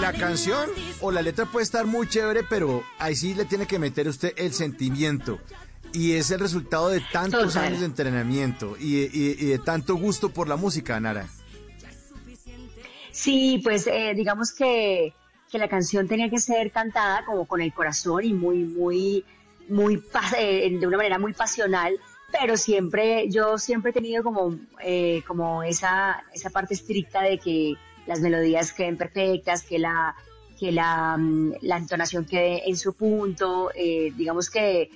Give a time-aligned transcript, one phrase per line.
[0.00, 3.78] la canción o la letra puede estar muy chévere, pero ahí sí le tiene que
[3.78, 5.38] meter usted el sentimiento.
[5.92, 10.56] Y es el resultado de tantos años de entrenamiento y, de tanto gusto por la
[10.56, 11.28] música, Nara.
[13.10, 15.12] Sí, pues eh, digamos que,
[15.50, 19.24] que, la canción tenía que ser cantada como con el corazón y muy, muy,
[19.68, 20.02] muy,
[20.38, 21.98] eh, de una manera muy pasional,
[22.32, 27.74] pero siempre, yo siempre he tenido como, eh, como esa, esa parte estricta de que
[28.06, 30.14] las melodías queden perfectas, que la,
[30.58, 34.90] que la, mm, la entonación quede en su punto, digamos que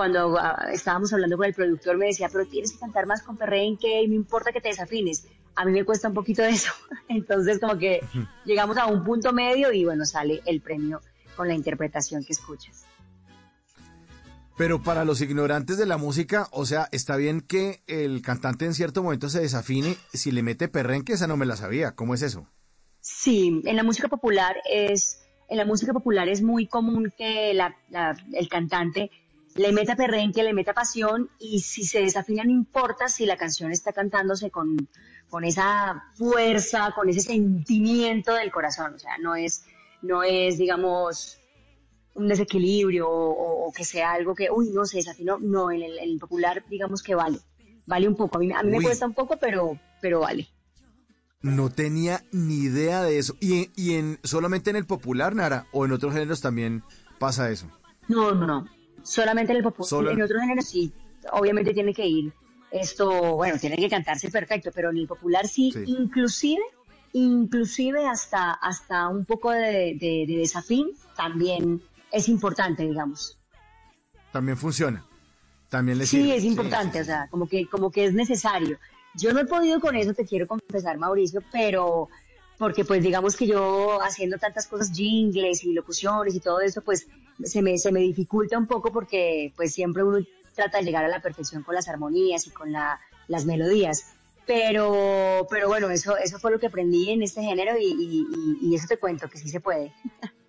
[0.00, 3.36] cuando ah, estábamos hablando con el productor me decía, pero tienes que cantar más con
[3.36, 5.26] perrenque y no importa que te desafines.
[5.54, 6.72] A mí me cuesta un poquito de eso.
[7.08, 8.00] Entonces como que
[8.46, 11.02] llegamos a un punto medio y bueno, sale el premio
[11.36, 12.86] con la interpretación que escuchas.
[14.60, 18.74] Pero para los ignorantes de la música, o sea, está bien que el cantante en
[18.74, 21.92] cierto momento se desafine si le mete perrenque, esa no me la sabía.
[21.92, 22.46] ¿Cómo es eso?
[23.00, 28.48] Sí, en la música popular es, en la música popular es muy común que el
[28.50, 29.10] cantante
[29.54, 33.72] le meta perrenque, le meta pasión y si se desafina no importa si la canción
[33.72, 34.76] está cantándose con,
[35.30, 39.64] con esa fuerza, con ese sentimiento del corazón, o sea, no es,
[40.02, 41.39] no es, digamos,
[42.14, 46.64] un desequilibrio o, que sea algo que, uy, no se desafinó, no, en el, popular
[46.68, 47.38] digamos que vale,
[47.86, 50.48] vale un poco, a mí, a mí me cuesta un poco, pero, pero vale.
[51.42, 53.34] No tenía ni idea de eso.
[53.40, 56.82] ¿Y, y en solamente en el popular, Nara, o en otros géneros también
[57.18, 57.66] pasa eso?
[58.08, 58.66] No, no, no.
[59.02, 60.12] Solamente en el popular.
[60.12, 60.92] En otros géneros sí,
[61.32, 62.32] obviamente tiene que ir
[62.70, 66.62] esto, bueno, tiene que cantarse perfecto, pero en el popular sí, inclusive,
[67.12, 69.96] inclusive hasta, hasta un poco de,
[70.28, 73.38] desafín también es importante, digamos.
[74.32, 75.04] También funciona.
[75.68, 78.78] También le Sí, es importante, o sea, como que, como que es necesario.
[79.14, 82.08] Yo no he podido con eso, te quiero confesar, Mauricio, pero
[82.58, 87.06] porque pues digamos que yo haciendo tantas cosas, jingles y locuciones y todo eso, pues
[87.42, 90.18] se me, se me dificulta un poco porque pues siempre uno
[90.54, 94.12] trata de llegar a la perfección con las armonías y con la, las melodías.
[94.46, 98.26] Pero, pero bueno, eso, eso fue lo que aprendí en este género y,
[98.60, 99.92] y eso te cuento, que sí se puede.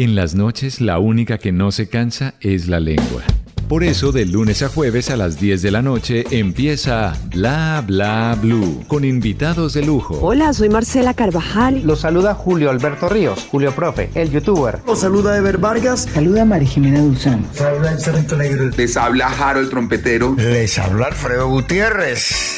[0.00, 3.24] En las noches la única que no se cansa es la lengua.
[3.68, 8.38] Por eso, de lunes a jueves a las 10 de la noche empieza Bla Bla
[8.40, 10.20] Blue con invitados de lujo.
[10.22, 11.82] Hola, soy Marcela Carvajal.
[11.84, 14.78] Los saluda Julio Alberto Ríos, Julio Profe, el youtuber.
[14.86, 16.08] Los saluda Ever Vargas.
[16.14, 17.44] Saluda María Jimena Dulzán.
[17.60, 18.70] Habla el Negro.
[18.76, 20.36] Les habla Jaro el trompetero.
[20.38, 22.57] Les habla Alfredo Gutiérrez.